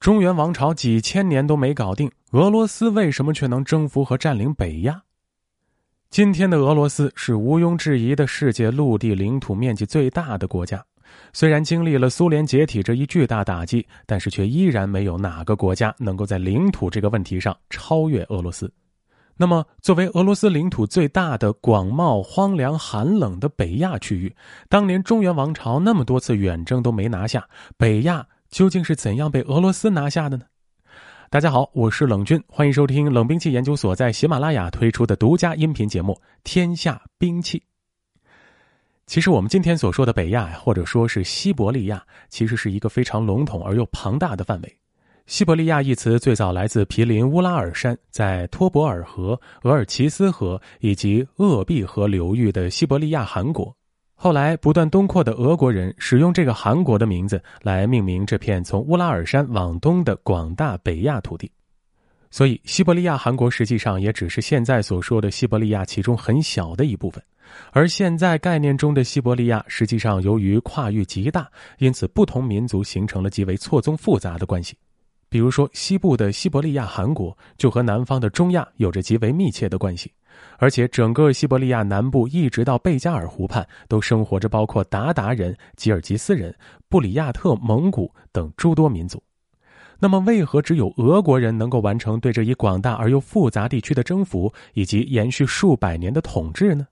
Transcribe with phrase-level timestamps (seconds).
[0.00, 5.02] 中原王朝几千年都没搞定，俄罗斯为什么却能征服和占领北亚？
[6.08, 10.82] 今天的俄罗斯是毋庸置疑的世界陆地领土面积最大的国家。
[11.34, 18.72] 虽然经历了苏联解体这一巨大打击，但是却依然没有哪个国家能够在领土这个问题上超越俄罗斯。
[19.36, 24.34] 那么，作为俄罗斯领土最大的、广袤、荒凉、寒冷的北亚区域，
[24.70, 27.46] 当年中原王朝那么多次远征都没拿下，
[27.76, 30.44] 北亚究竟是怎样被俄罗斯拿下的呢？
[31.30, 37.58] 大家好，我是冷军，欢迎收听冷兵器研究所在喜马拉雅推出的独家音频节目《天下兵器》。
[39.06, 44.76] 其实，我们今天所说的北亚，或者说是西伯利亚，其实是一个非常笼统而又庞大的范围。
[45.26, 53.72] 西伯利亚一词最早来自毗邻乌拉尔山，在托博尔河、额尔齐斯河以及鄂毕河流域的西伯利亚汗国。
[54.22, 61.50] 后来不断东扩的俄国人使用这个韩国的名字来命名这片从乌拉尔山往东的广大北亚土地。
[62.30, 67.24] 所以，西伯利亚韩国实际上也只是现在所说的西伯利亚其中很小的一部分。
[67.70, 74.76] 而现在概念中的西伯利亚，实际上由于跨域极大，因此不同民族形成了极为错综复杂的关系。
[75.30, 80.12] 比如说，西部的西伯利亚韩国就和南方的中亚有着极为密切的关系，
[80.58, 86.54] 而且整个西伯利亚南部一直到贝加尔湖畔都生活着包括鞑靼人、吉尔吉斯人、
[86.88, 89.22] 布里亚特蒙古等诸多民族。
[89.98, 96.86] 那么，为何只有俄国人能够完成对这一广大而又复杂地区的征服以及延续数百年的统治呢？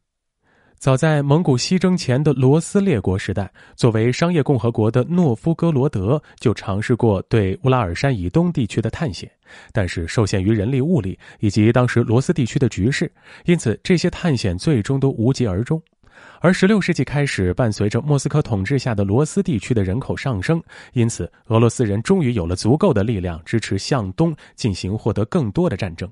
[0.78, 9.28] 早在蒙古西征前的罗斯列国时代，作为商业共和国的诺夫哥罗德就尝试过对乌拉尔山以东地区的探险，
[9.72, 13.10] 但是受限于人力物力以及当时罗斯地区的局势，
[13.44, 15.82] 因此这些探险最终都无疾而终。
[16.40, 20.62] 而16世纪开始，伴随着莫斯科统治下的罗斯地区的人口上升，
[20.92, 26.08] 因此俄罗斯人终于有了足够的力量支持向东进行获得更多的战争。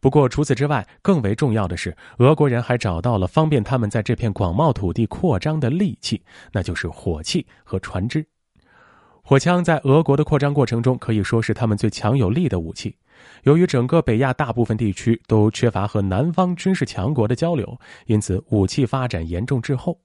[0.00, 6.22] 不过，除此之外，更为重要的是，俄国人还找到了方便他们在这片广袤土地扩张的利器，
[6.52, 8.24] 那就是火器和船只。
[9.22, 12.96] 火枪在俄国的扩张过程中可以说是他们最强有力的武器。
[13.42, 20.00] 由于整个北亚大部分地区都缺乏和南方军事强国的交流，因此武器发展严重滞后。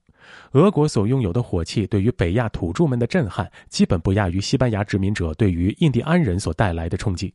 [0.53, 7.33] 俄国所拥有的火器对于北亚土著们的震撼，基本不亚于西班牙殖民者对于印第安人所带来的冲击。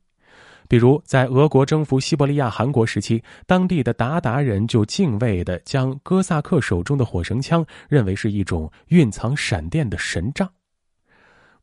[0.69, 10.49] 比如，在俄国征服西伯利亚韩国时期，当地的鞑靼人就敬畏地将哥萨克手中的火绳枪认为是一种蕴藏闪电的神杖。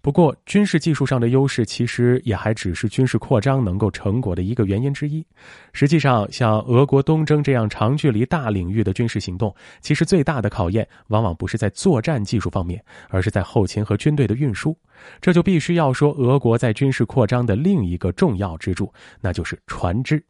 [0.06, 5.26] 不过，军事技术上的优势其实也还只是军事扩张能够成果的一个原因之一。
[5.74, 9.52] 实际上，像俄国东征这样长距离大领域的军事行动，
[9.82, 12.80] 其实最大的考验往往不是在作战技术方面，
[13.10, 14.78] 而是在后勤和军队的运输。
[15.20, 20.24] 这就必须要说俄国在军事扩张的另一个重要支柱，那就是船只。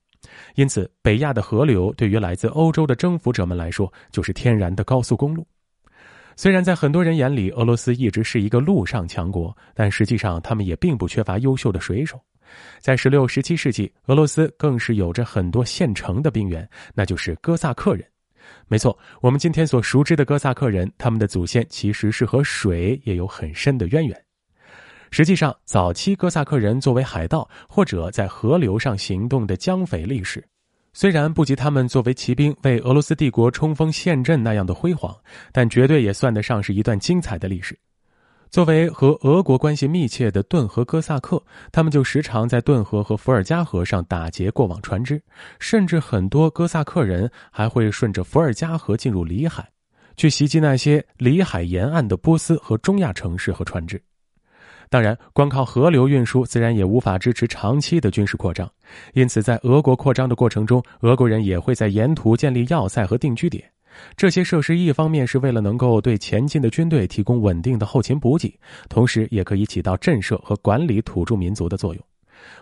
[0.56, 5.46] 因此，北亚的河流对于来自欧洲的征服者们来说，就是天然的高速公路。
[6.36, 12.20] 虽然在很多人眼里，俄罗斯一直是一个陆上强国，但实际上他们也并不缺乏优秀的水手。
[12.80, 18.06] 在十六、十七世纪，俄罗斯更是有着很多现成的兵员，那就是哥萨克人。
[18.68, 24.22] 没错，我们今天所熟知的哥萨克人，他们的祖先其实是和水也有很深的渊源。
[25.12, 30.46] 实际上，早期哥萨克人作为海盗或者在河流上行动的江匪历史。
[30.98, 35.14] 虽然不及他们作为骑兵为俄罗斯帝国冲锋陷阵那样的辉煌，
[35.52, 37.78] 但绝对也算得上是一段精彩的历史。
[38.50, 45.22] 作为和俄国关系密切的顿河哥萨克，他们就时常在顿河和伏尔加河上打劫过往船只，
[45.60, 49.70] 甚至很多哥萨克人还会顺着伏尔加河进入里海，
[50.16, 54.02] 去袭击那些里海沿岸的波斯和中亚城市和船只。
[54.90, 58.70] 当然，光靠河流运输自然也无法支持长期的军事扩张，
[59.14, 63.64] 因此，在俄国扩张的过程中，俄国人也会在沿途建立要塞和定居点。
[64.18, 68.54] 这些设施一方面是为了能够对前进的军队提供稳定的后勤补给，
[68.90, 72.04] 同时也可以起到震慑和管理土著民族的作用。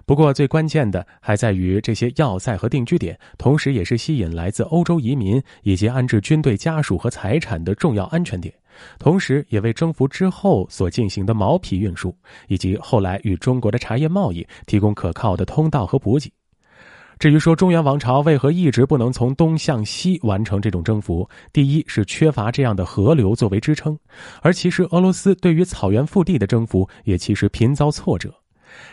[0.06, 8.54] 不过，最关键的还在于这些要塞和定居点，同时也是吸引来自欧洲移民以及安置军队家属和财产的重要安全点。
[8.98, 12.16] 同时，也为征服之后所进行的毛皮运输，
[12.48, 16.32] 以及后来与中国的茶叶贸易提供可靠的通道和补给。
[17.20, 23.98] 至于说中原王朝为何一直不能从东向西完成这种征服，第一是缺乏这样的河流作为支撑，
[24.42, 28.34] 而其实俄罗斯对于草原腹地的征服也其实频遭挫折。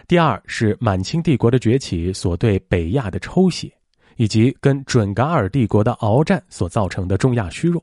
[0.06, 3.71] 第二是满清帝国的崛起所对北亚的抽血，
[4.17, 7.82] 以及跟准噶尔帝国的鏖战所造成的中亚虚弱。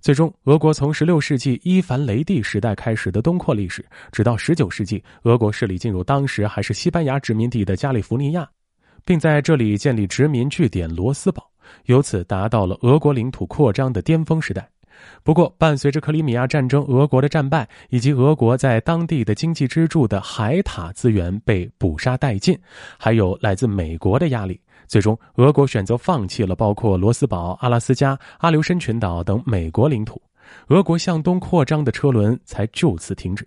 [0.00, 8.48] 最终，俄国从16世纪伊凡雷帝时代开始的东扩历史，直到19世纪，俄国势力进入当时还是西班牙殖民地的加利福尼亚，
[9.04, 11.50] 并在这里建立殖民据点罗斯堡，
[11.86, 14.68] 由此达到了俄国领土扩张的巅峰时代。
[15.22, 22.58] 不过，伴随着克里米亚战争俄国的战败，以及俄国在当地的经济支柱的海塔资源被捕杀殆尽，
[22.98, 30.20] 还有来自美国的压力，最终俄国选择放弃了包括罗斯堡、阿拉斯加、阿留申群岛等美国领土，
[30.68, 33.46] 俄国向东扩张的车轮才就此停止。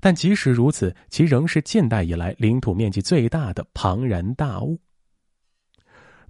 [0.00, 4.78] 但即使如此，其仍是近代以来领土面积最大的庞然大物。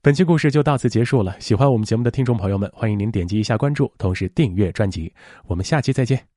[0.06, 1.34] 本期故事就到此结束了。
[1.40, 5.12] 喜欢我们节目的听众朋友们，欢迎您点击一下关注，同时订阅专辑。
[5.48, 6.35] 我们下期再见。